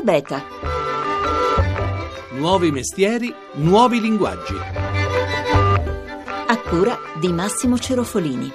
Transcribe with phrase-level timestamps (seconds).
[0.00, 0.44] ETA Beta.
[2.30, 4.54] Nuovi mestieri, nuovi linguaggi.
[6.46, 8.50] A cura di Massimo Cerofolini.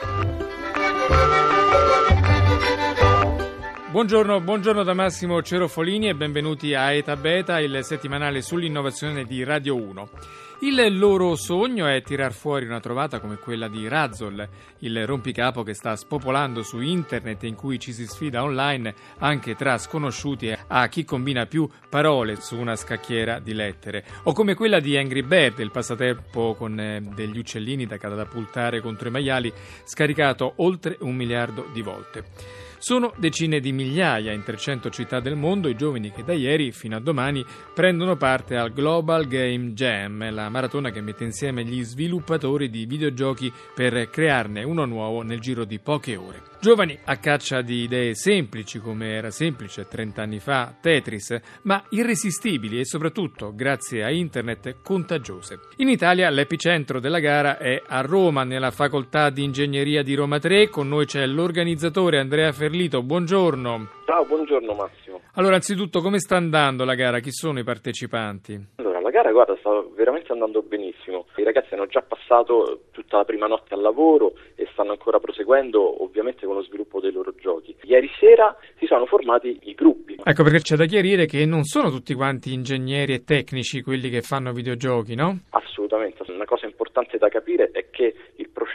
[3.91, 9.75] Buongiorno, buongiorno da Massimo Cerofolini e benvenuti a ETA Beta, il settimanale sull'innovazione di Radio
[9.75, 10.09] 1.
[10.59, 14.49] Il loro sogno è tirar fuori una trovata come quella di Razzle,
[14.79, 19.55] il rompicapo che sta spopolando su internet e in cui ci si sfida online anche
[19.55, 24.03] tra sconosciuti a chi combina più parole su una scacchiera di lettere.
[24.23, 29.07] O come quella di Angry Bird, il passatempo con eh, degli uccellini da catapultare contro
[29.07, 32.63] i maiali, scaricato oltre un miliardo di volte.
[32.77, 36.95] Sono decine di migliaia in 300 città del mondo i giovani che da ieri fino
[36.95, 42.69] a domani prendono parte al Global Game Jam, la maratona che mette insieme gli sviluppatori
[42.69, 46.43] di videogiochi per crearne uno nuovo nel giro di poche ore.
[46.59, 52.79] Giovani a caccia di idee semplici come era semplice 30 anni fa Tetris, ma irresistibili
[52.79, 55.59] e soprattutto, grazie a internet, contagiose.
[55.77, 60.69] In Italia l'epicentro della gara è a Roma, nella facoltà di ingegneria di Roma 3.
[60.69, 63.03] Con noi c'è l'organizzatore Andrea Ferlito.
[63.03, 63.89] Buongiorno.
[64.05, 65.21] Ciao, buongiorno Massimo.
[65.33, 67.19] Allora, anzitutto, come sta andando la gara?
[67.19, 68.67] Chi sono i partecipanti?
[68.75, 68.94] Allora,
[69.25, 71.25] gara, guarda, sta veramente andando benissimo.
[71.35, 76.03] I ragazzi hanno già passato tutta la prima notte al lavoro e stanno ancora proseguendo,
[76.03, 77.75] ovviamente, con lo sviluppo dei loro giochi.
[77.83, 80.17] Ieri sera si sono formati i gruppi.
[80.23, 84.21] Ecco, perché c'è da chiarire che non sono tutti quanti ingegneri e tecnici quelli che
[84.21, 85.39] fanno videogiochi, no?
[85.49, 86.23] Assolutamente.
[86.27, 88.13] Una cosa importante da capire è che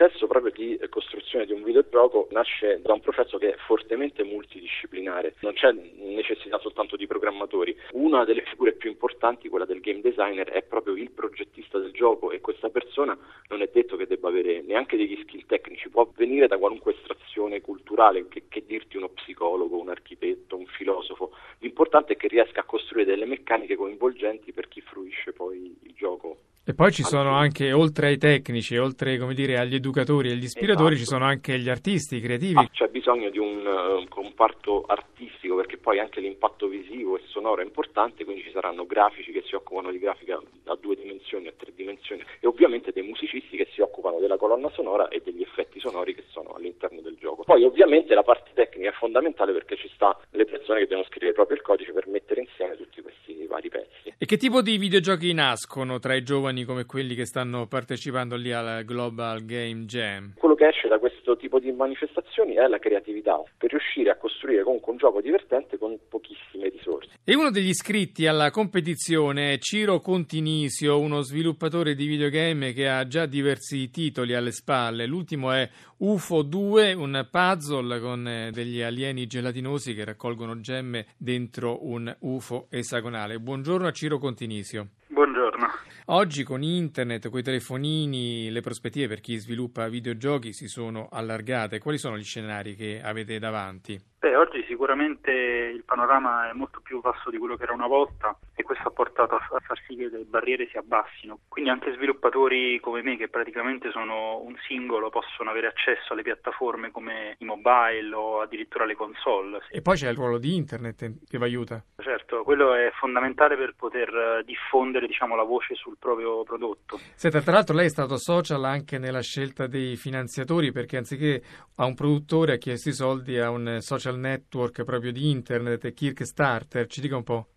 [0.00, 5.34] processo proprio di costruzione di un videogioco nasce da un processo che è fortemente multidisciplinare.
[5.40, 7.76] Non c'è necessità soltanto di programmatori.
[7.92, 12.30] Una delle figure più importanti, quella del game designer, è proprio il progettista del gioco
[12.30, 13.16] e questa persona
[13.48, 17.60] non è detto che debba avere neanche degli skill tecnici, può venire da qualunque estrazione
[17.60, 21.32] culturale, che, che dirti uno psicologo, un architetto, un filosofo.
[21.58, 26.38] L'importante è che riesca a costruire delle meccaniche coinvolgenti per chi fruisce poi il gioco.
[26.70, 30.94] E poi ci sono anche, oltre ai tecnici, oltre dire, agli educatori e agli ispiratori,
[30.94, 31.04] esatto.
[31.04, 32.60] ci sono anche gli artisti, i creativi.
[32.60, 37.60] Ah, c'è bisogno di un uh, comparto artistico perché poi anche l'impatto visivo e sonoro
[37.60, 41.52] è importante, quindi ci saranno grafici che si occupano di grafica a due dimensioni, a
[41.56, 45.80] tre dimensioni e ovviamente dei musicisti che si occupano della colonna sonora e degli effetti
[45.80, 47.42] sonori che sono all'interno del gioco.
[47.42, 51.32] Poi ovviamente la parte tecnica è fondamentale perché ci sta le persone che devono scrivere
[51.32, 54.14] proprio il codice per mettere insieme tutti questi vari pezzi.
[54.16, 58.52] E che tipo di videogiochi nascono tra i giovani come quelli che stanno partecipando lì
[58.52, 60.34] al Global Game Jam?
[60.36, 64.62] Quello che esce da questo tipo di manifestazioni è la creatività, per riuscire a costruire
[64.62, 67.10] comunque un gioco divertente con pochissime risorse.
[67.24, 73.04] E uno degli iscritti alla competizione è Ciro Continisio, uno sviluppatore di videogame che ha
[73.08, 75.06] già diversi titoli alle spalle.
[75.06, 81.84] L'ultimo è UFO 2, un puzzle con eh, degli alieni gelatinosi che raccolgono gemme dentro
[81.86, 83.38] un UFO esagonale.
[83.38, 84.90] Buongiorno a Ciro Continisio.
[85.08, 85.66] Buongiorno.
[86.06, 91.80] Oggi con internet, con i telefonini, le prospettive per chi sviluppa videogiochi si sono allargate.
[91.80, 94.09] Quali sono gli scenari che avete davanti?
[94.20, 98.36] Beh, oggi sicuramente il panorama è molto più vasto di quello che era una volta
[98.54, 101.38] e questo ha portato a far sì che le barriere si abbassino.
[101.48, 106.90] Quindi anche sviluppatori come me, che praticamente sono un singolo, possono avere accesso alle piattaforme
[106.90, 109.60] come i mobile o addirittura le console.
[109.70, 111.82] E poi c'è il ruolo di internet che vi aiuta.
[111.96, 116.98] Certo, quello è fondamentale per poter diffondere diciamo, la voce sul proprio prodotto.
[117.14, 121.42] Senta, tra l'altro lei è stato social anche nella scelta dei finanziatori perché anziché
[121.76, 126.86] a un produttore ha chiesto i soldi a un social network proprio di internet, Kickstarter,
[126.86, 127.48] ci dica un po'.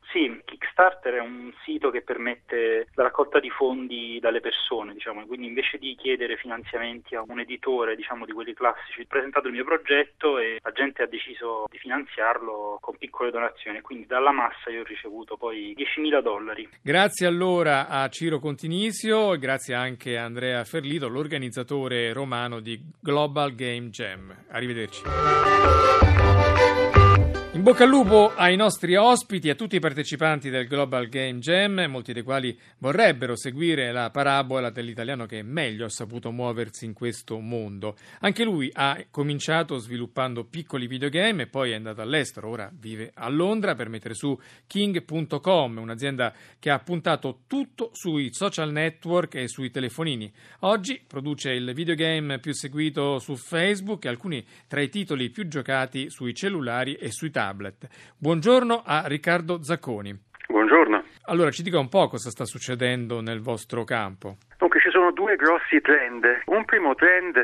[0.73, 5.77] Kickstarter è un sito che permette la raccolta di fondi dalle persone, diciamo, quindi invece
[5.77, 10.39] di chiedere finanziamenti a un editore, diciamo, di quelli classici, ho presentato il mio progetto
[10.39, 14.85] e la gente ha deciso di finanziarlo con piccole donazioni, quindi dalla massa io ho
[14.85, 16.67] ricevuto poi 10.000 dollari.
[16.81, 23.53] Grazie allora a Ciro Continisio e grazie anche a Andrea Ferlito, l'organizzatore romano di Global
[23.53, 24.35] Game Jam.
[24.49, 25.01] Arrivederci.
[27.63, 32.11] Bocca al lupo ai nostri ospiti a tutti i partecipanti del Global Game Jam, molti
[32.11, 37.95] dei quali vorrebbero seguire la parabola dell'italiano che meglio ha saputo muoversi in questo mondo.
[38.19, 43.29] Anche lui ha cominciato sviluppando piccoli videogame e poi è andato all'estero, ora vive a
[43.29, 44.37] Londra per mettere su
[44.67, 50.29] King.com, un'azienda che ha puntato tutto sui social network e sui telefonini.
[50.59, 56.09] Oggi produce il videogame più seguito su Facebook e alcuni tra i titoli più giocati
[56.09, 57.87] sui cellulari e sui tablet tablet.
[58.17, 60.17] Buongiorno a Riccardo Zacconi.
[60.47, 61.03] Buongiorno.
[61.25, 64.37] Allora, ci dica un po' cosa sta succedendo nel vostro campo.
[64.57, 66.25] Dunque, ci sono due grossi trend.
[66.45, 67.41] Un primo trend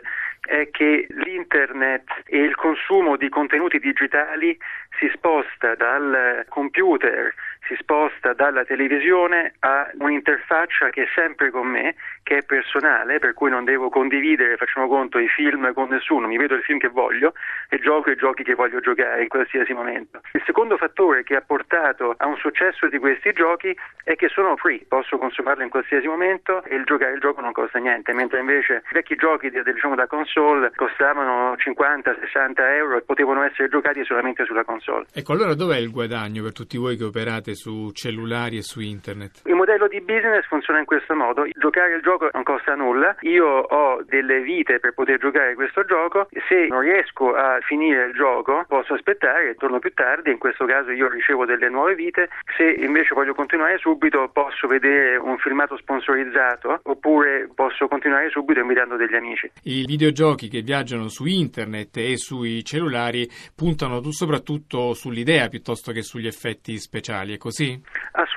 [0.50, 4.58] è che l'internet e il consumo di contenuti digitali
[4.98, 7.32] si sposta dal computer,
[7.68, 11.94] si sposta dalla televisione a un'interfaccia che è sempre con me,
[12.24, 16.38] che è personale, per cui non devo condividere, facciamo conto, i film con nessuno, mi
[16.38, 17.34] vedo il film che voglio
[17.70, 20.22] e gioco i giochi che voglio giocare in qualsiasi momento.
[20.34, 24.58] Il secondo fattore che ha portato a un successo di questi giochi è che sono
[24.58, 28.40] free, posso consumarlo in qualsiasi momento e il giocare il gioco non costa niente, mentre
[28.40, 30.39] invece i vecchi giochi diciamo da console
[30.76, 35.06] costavano 50-60 euro e potevano essere giocati solamente sulla console.
[35.14, 39.42] Ecco, allora dov'è il guadagno per tutti voi che operate su cellulari e su internet?
[39.46, 43.46] Il modello di business funziona in questo modo, giocare il gioco non costa nulla, io
[43.46, 48.64] ho delle vite per poter giocare questo gioco, se non riesco a finire il gioco
[48.68, 53.14] posso aspettare, torno più tardi, in questo caso io ricevo delle nuove vite, se invece
[53.14, 59.52] voglio continuare subito posso vedere un filmato sponsorizzato oppure posso continuare subito invitando degli amici.
[59.64, 66.28] I videogiochi che viaggiano su internet e sui cellulari puntano soprattutto sull'idea piuttosto che sugli
[66.28, 67.82] effetti speciali, è così?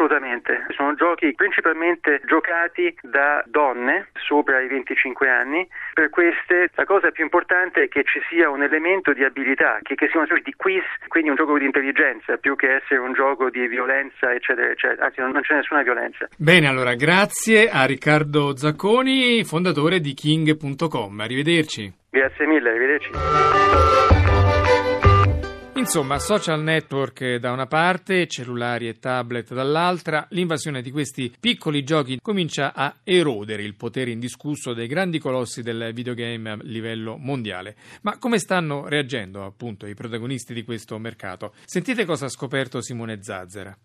[0.02, 5.64] Assolutamente, sono giochi principalmente giocati da donne sopra i 25 anni,
[5.94, 9.94] per queste la cosa più importante è che ci sia un elemento di abilità, che,
[9.94, 13.12] che sia una sorta di quiz, quindi un gioco di intelligenza più che essere un
[13.12, 16.26] gioco di violenza eccetera eccetera, anzi non c'è nessuna violenza.
[16.36, 21.94] Bene, allora grazie a Riccardo Zacconi, fondatore di King.com, arrivederci.
[22.10, 24.41] Grazie mille, arrivederci.
[25.82, 32.20] Insomma, social network da una parte, cellulari e tablet dall'altra, l'invasione di questi piccoli giochi
[32.22, 37.74] comincia a erodere il potere indiscusso dei grandi colossi del videogame a livello mondiale.
[38.02, 41.52] Ma come stanno reagendo appunto i protagonisti di questo mercato?
[41.64, 43.76] Sentite cosa ha scoperto Simone Zazzera.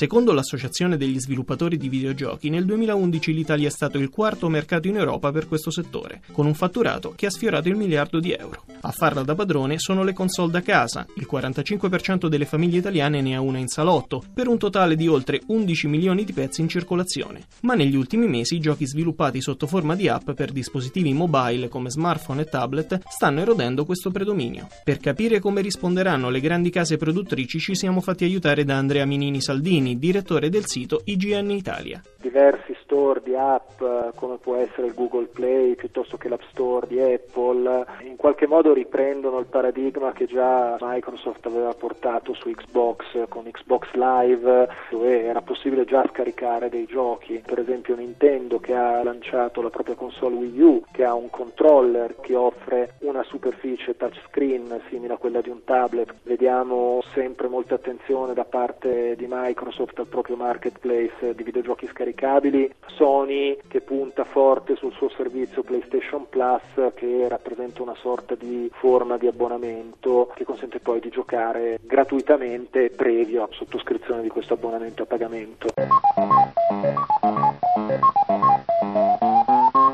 [0.00, 4.96] Secondo l'Associazione degli sviluppatori di videogiochi, nel 2011 l'Italia è stato il quarto mercato in
[4.96, 8.64] Europa per questo settore, con un fatturato che ha sfiorato il miliardo di euro.
[8.80, 13.36] A farla da padrone sono le console da casa, il 45% delle famiglie italiane ne
[13.36, 17.42] ha una in salotto, per un totale di oltre 11 milioni di pezzi in circolazione.
[17.60, 21.90] Ma negli ultimi mesi i giochi sviluppati sotto forma di app per dispositivi mobile come
[21.90, 24.66] smartphone e tablet stanno erodendo questo predominio.
[24.82, 29.42] Per capire come risponderanno le grandi case produttrici ci siamo fatti aiutare da Andrea Minini
[29.42, 32.00] Saldini, Martini, direttore del sito IGN Italia.
[32.16, 33.80] Diversi store di app
[34.16, 38.72] come può essere il Google Play piuttosto che l'App Store di Apple in qualche modo
[38.72, 45.40] riprendono il paradigma che già Microsoft aveva portato su Xbox con Xbox Live dove era
[45.40, 47.40] possibile già scaricare dei giochi.
[47.46, 52.16] Per esempio Nintendo che ha lanciato la propria console Wii U che ha un controller
[52.20, 56.12] che offre una superficie touchscreen simile a quella di un tablet.
[56.24, 63.56] Vediamo sempre molta attenzione da parte di Microsoft al proprio marketplace di videogiochi scaricabili Sony
[63.68, 69.26] che punta forte sul suo servizio PlayStation Plus che rappresenta una sorta di forma di
[69.26, 75.68] abbonamento che consente poi di giocare gratuitamente previo a sottoscrizione di questo abbonamento a pagamento.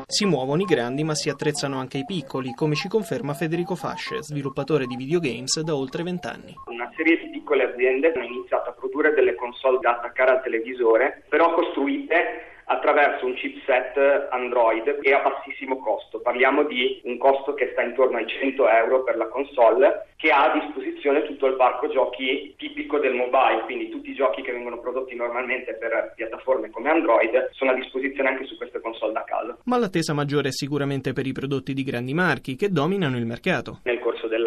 [0.09, 4.23] Si muovono i grandi ma si attrezzano anche i piccoli, come ci conferma Federico Fasce,
[4.23, 6.55] sviluppatore di videogames da oltre vent'anni.
[6.65, 11.23] Una serie di piccole aziende hanno iniziato a produrre delle console da attaccare al televisore,
[11.29, 16.19] però costruite attraverso un chipset Android e a bassissimo costo.
[16.19, 20.51] Parliamo di un costo che sta intorno ai 100 euro per la console che ha
[20.51, 24.79] a disposizione tutto il parco giochi tipico del mobile, quindi tutti i giochi che vengono
[24.79, 29.57] prodotti normalmente per piattaforme come Android sono a disposizione anche su queste console da casa.
[29.65, 33.79] Ma l'attesa maggiore è sicuramente per i prodotti di grandi marchi che dominano il mercato.
[33.83, 33.96] Nel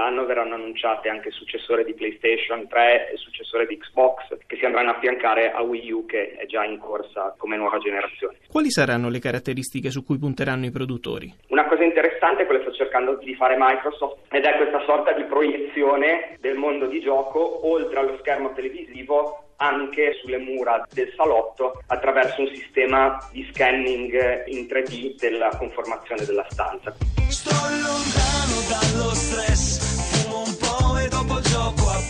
[0.00, 4.56] dell'anno verranno annunciate anche il successore di PlayStation 3 e il successore di Xbox che
[4.56, 8.38] si andranno a affiancare a Wii U che è già in corsa come nuova generazione.
[8.48, 11.32] Quali saranno le caratteristiche su cui punteranno i produttori?
[11.48, 15.12] Una cosa interessante è quello che sta cercando di fare Microsoft ed è questa sorta
[15.12, 21.82] di proiezione del mondo di gioco oltre allo schermo televisivo anche sulle mura del salotto
[21.86, 26.96] attraverso un sistema di scanning in 3D della conformazione della stanza.
[27.28, 29.89] Sto lontano dallo stress,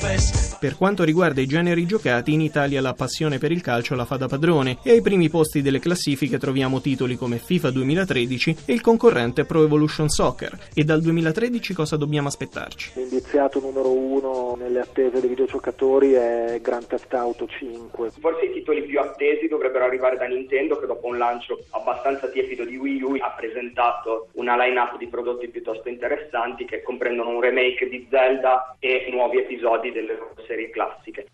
[0.00, 0.49] gioco a PES.
[0.60, 4.16] Per quanto riguarda i generi giocati, in Italia la passione per il calcio la fa
[4.16, 8.82] da padrone e ai primi posti delle classifiche troviamo titoli come FIFA 2013 e il
[8.82, 10.58] concorrente Pro Evolution Soccer.
[10.74, 12.92] E dal 2013 cosa dobbiamo aspettarci?
[12.96, 18.10] L'indiziato numero uno nelle attese dei videogiocatori è Grand Theft Auto 5.
[18.20, 22.66] Forse i titoli più attesi dovrebbero arrivare da Nintendo che dopo un lancio abbastanza tiepido
[22.66, 27.88] di Wii U ha presentato una line-up di prodotti piuttosto interessanti che comprendono un remake
[27.88, 31.26] di Zelda e nuovi episodi delle loro serie classiche.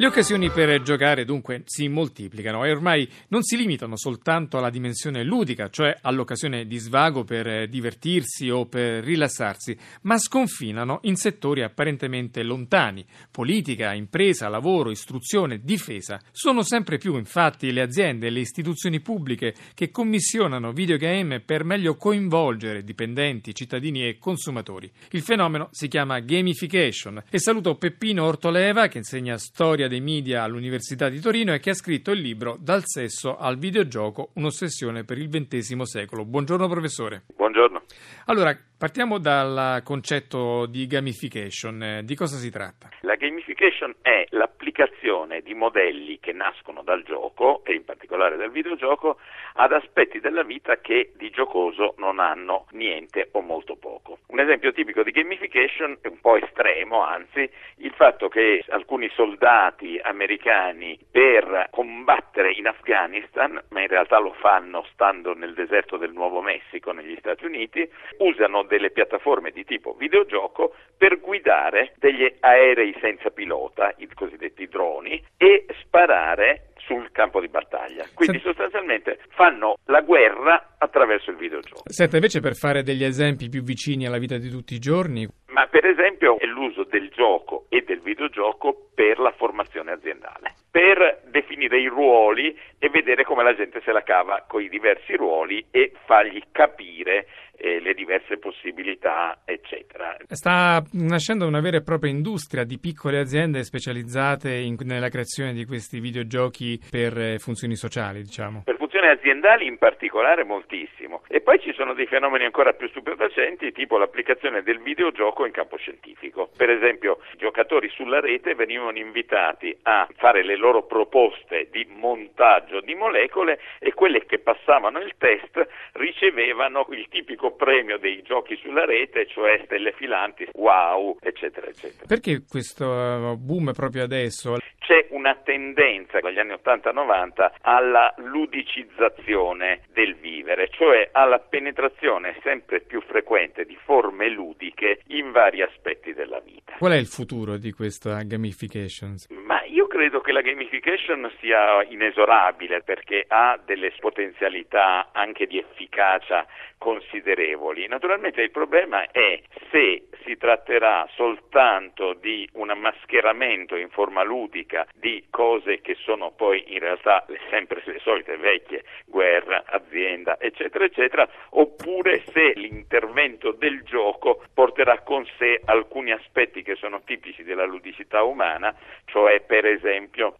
[0.00, 5.22] Le occasioni per giocare dunque si moltiplicano e ormai non si limitano soltanto alla dimensione
[5.22, 12.42] ludica, cioè all'occasione di svago per divertirsi o per rilassarsi, ma sconfinano in settori apparentemente
[12.42, 13.04] lontani.
[13.30, 16.18] Politica, impresa, lavoro, istruzione, difesa.
[16.32, 21.96] Sono sempre più infatti le aziende e le istituzioni pubbliche che commissionano videogame per meglio
[21.96, 24.90] coinvolgere dipendenti, cittadini e consumatori.
[25.10, 31.08] Il fenomeno si chiama gamification e saluto Peppino Ortoleva che insegna storia dei media all'Università
[31.08, 35.28] di Torino e che ha scritto il libro Dal sesso al videogioco, un'ossessione per il
[35.28, 36.24] XX secolo.
[36.24, 37.24] Buongiorno professore.
[37.36, 37.82] Buongiorno.
[38.26, 42.00] Allora, partiamo dal concetto di gamification.
[42.02, 42.88] Di cosa si tratta?
[43.02, 49.18] La gamification è l'applicazione di modelli che nascono dal gioco e in particolare dal videogioco
[49.54, 54.20] ad aspetti della vita che di giocoso non hanno niente o molto poco.
[54.28, 60.00] Un esempio tipico di gamification è un po' estremo, anzi, il fatto che alcuni soldati
[60.02, 66.40] americani per combattere in Afghanistan, ma in realtà lo fanno stando nel deserto del Nuovo
[66.40, 67.86] Messico negli Stati Uniti,
[68.18, 75.20] usano delle piattaforme di tipo videogioco per guidare degli aerei senza pilota, i cosiddetti droni,
[75.36, 78.06] e sparare sul campo di battaglia.
[78.14, 78.62] Quindi Senta...
[78.62, 81.82] sostanzialmente fanno la guerra attraverso il videogioco.
[81.84, 85.26] Senta, invece per fare degli esempi più vicini alla vita di tutti i giorni.
[85.48, 91.22] Ma per esempio è l'uso del gioco e del videogioco per la formazione aziendale, per
[91.26, 95.66] definire i ruoli e vedere come la gente se la cava con i diversi ruoli
[95.70, 97.26] e fargli capire
[97.60, 100.16] le diverse possibilità, eccetera.
[100.28, 105.64] Sta nascendo una vera e propria industria di piccole aziende specializzate in, nella creazione di
[105.64, 108.62] questi videogiochi per eh, funzioni sociali, diciamo.
[108.64, 111.09] Per funzioni aziendali in particolare moltissimo.
[111.32, 115.76] E poi ci sono dei fenomeni ancora più stupefacenti, tipo l'applicazione del videogioco in campo
[115.76, 116.50] scientifico.
[116.56, 122.80] Per esempio, i giocatori sulla rete venivano invitati a fare le loro proposte di montaggio
[122.80, 128.84] di molecole e quelle che passavano il test ricevevano il tipico premio dei giochi sulla
[128.84, 132.06] rete, cioè stelle filanti, wow, eccetera, eccetera.
[132.08, 134.56] Perché questo uh, boom proprio adesso?
[134.80, 143.02] C'è una tendenza dagli anni 80-90 alla ludicizzazione del vivere, cioè alla penetrazione sempre più
[143.02, 146.76] frequente di forme ludiche in vari aspetti della vita.
[146.78, 149.16] Qual è il futuro di questa gamification?
[149.44, 156.46] Ma io credo che la gamification sia inesorabile perché ha delle potenzialità anche di efficacia
[156.78, 157.86] considerevoli.
[157.86, 159.38] Naturalmente il problema è
[159.70, 166.72] se si tratterà soltanto di un ammascheramento in forma ludica di cose che sono poi
[166.72, 174.42] in realtà sempre le solite vecchie, guerra, azienda, eccetera, eccetera, oppure se l'intervento del gioco
[174.54, 179.89] porterà con sé alcuni aspetti che sono tipici della ludicità umana, cioè per esempio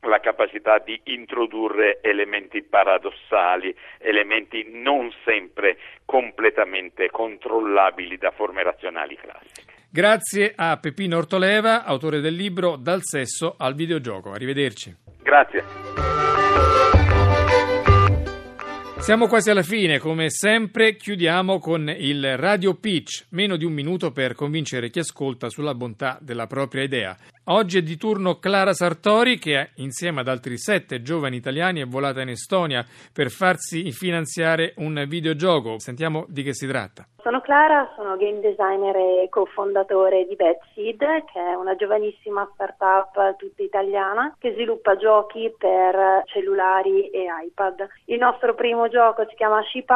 [0.01, 9.73] la capacità di introdurre elementi paradossali, elementi non sempre completamente controllabili da forme razionali classiche.
[9.93, 14.31] Grazie a Peppino Ortoleva, autore del libro Dal sesso al videogioco.
[14.31, 14.95] Arrivederci.
[15.23, 15.65] Grazie.
[19.01, 24.13] Siamo quasi alla fine, come sempre chiudiamo con il radio pitch, meno di un minuto
[24.13, 27.17] per convincere chi ascolta sulla bontà della propria idea.
[27.53, 32.21] Oggi è di turno Clara Sartori che insieme ad altri sette giovani italiani è volata
[32.21, 35.81] in Estonia per farsi finanziare un videogioco.
[35.81, 37.05] Sentiamo di che si tratta.
[37.23, 43.63] Sono Clara, sono game designer e cofondatore di Betseed, che è una giovanissima startup tutta
[43.63, 47.87] italiana che sviluppa giochi per cellulari e iPad.
[48.07, 49.91] Il nostro primo gioco si chiama Ship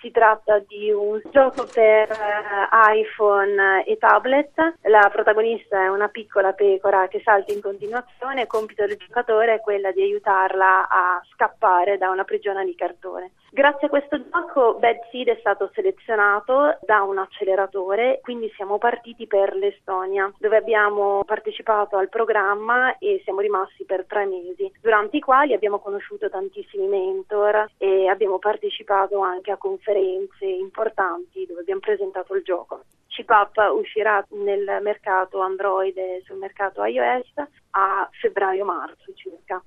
[0.00, 4.74] si tratta di un gioco per eh, iPhone e tablet.
[4.82, 9.60] La protagonista è una piccola pecora che salta in continuazione il compito del giocatore è
[9.60, 13.32] quella di aiutarla a scappare da una prigione di cartone.
[13.50, 19.26] Grazie a questo gioco Bad Seed è stato selezionato da un acceleratore, quindi siamo partiti
[19.26, 25.20] per l'Estonia, dove abbiamo partecipato al programma e siamo rimasti per tre mesi, durante i
[25.20, 32.34] quali abbiamo conosciuto tantissimi mentor e abbiamo partecipato anche a conferenze importanti dove abbiamo presentato
[32.34, 32.82] il gioco.
[33.14, 37.32] Chipap uscirà nel mercato Android e sul mercato iOS
[37.70, 39.62] a febbraio-marzo circa.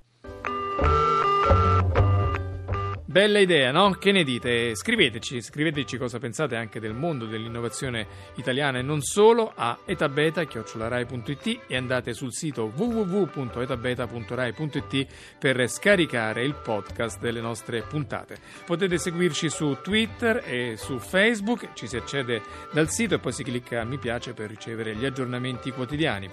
[3.10, 3.92] Bella idea, no?
[3.92, 4.74] Che ne dite?
[4.74, 11.74] Scriveteci, scriveteci cosa pensate anche del mondo dell'innovazione italiana e non solo a etabeta.rai.it e
[11.74, 15.06] andate sul sito www.etabeta.rai.it
[15.38, 18.36] per scaricare il podcast delle nostre puntate.
[18.66, 22.42] Potete seguirci su Twitter e su Facebook, ci si accede
[22.74, 26.28] dal sito e poi si clicca mi piace per ricevere gli aggiornamenti quotidiani.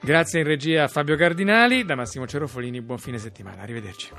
[0.00, 4.10] Grazie in regia a Fabio Cardinali, da Massimo Cerofolini, buon fine settimana, arrivederci.